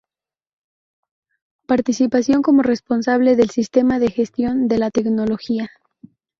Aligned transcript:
Participación 1.67 2.41
como 2.41 2.63
responsable 2.63 3.35
del 3.35 3.51
Sistema 3.51 3.99
de 3.99 4.09
Gestión 4.09 4.67
de 4.67 4.79
la 4.79 4.89
Tecnología. 4.89 5.69